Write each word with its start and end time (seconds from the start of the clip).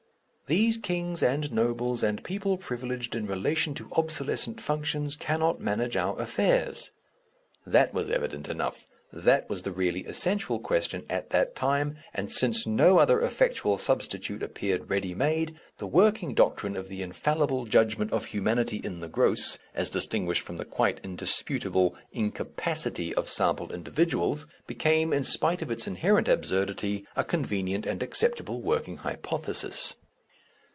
"These 0.47 0.77
kings 0.79 1.23
and 1.23 1.49
nobles 1.53 2.03
and 2.03 2.21
people 2.25 2.57
privileged 2.57 3.15
in 3.15 3.25
relation 3.25 3.73
to 3.75 3.87
obsolescent 3.93 4.59
functions 4.59 5.15
cannot 5.15 5.61
manage 5.61 5.95
our 5.95 6.21
affairs" 6.21 6.91
that 7.65 7.93
was 7.93 8.09
evident 8.09 8.49
enough, 8.49 8.85
that 9.13 9.49
was 9.49 9.61
the 9.61 9.71
really 9.71 10.01
essential 10.05 10.59
question 10.59 11.05
at 11.09 11.29
that 11.29 11.55
time, 11.55 11.99
and 12.13 12.29
since 12.29 12.67
no 12.67 12.97
other 12.97 13.21
effectual 13.21 13.77
substitute 13.77 14.43
appeared 14.43 14.89
ready 14.89 15.15
made, 15.15 15.57
the 15.77 15.87
working 15.87 16.33
doctrine 16.33 16.75
of 16.75 16.89
the 16.89 17.01
infallible 17.01 17.63
judgment 17.65 18.11
of 18.11 18.25
humanity 18.25 18.81
in 18.83 18.99
the 18.99 19.07
gross, 19.07 19.57
as 19.73 19.89
distinguished 19.89 20.41
from 20.41 20.57
the 20.57 20.65
quite 20.65 20.99
indisputable 21.01 21.95
incapacity 22.11 23.15
of 23.15 23.29
sample 23.29 23.71
individuals, 23.71 24.47
became, 24.67 25.13
in 25.13 25.23
spite 25.23 25.61
of 25.61 25.71
its 25.71 25.87
inherent 25.87 26.27
absurdity, 26.27 27.07
a 27.15 27.23
convenient 27.23 27.85
and 27.85 28.03
acceptable 28.03 28.61
working 28.61 28.97
hypothesis. 28.97 29.95